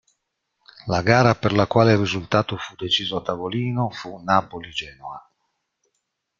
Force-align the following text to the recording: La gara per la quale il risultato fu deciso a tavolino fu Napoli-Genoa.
La 0.93 1.01
gara 1.09 1.35
per 1.35 1.53
la 1.53 1.67
quale 1.67 1.91
il 1.91 1.99
risultato 1.99 2.57
fu 2.57 2.73
deciso 2.75 3.17
a 3.17 3.21
tavolino 3.21 3.91
fu 3.91 4.17
Napoli-Genoa. 4.17 5.29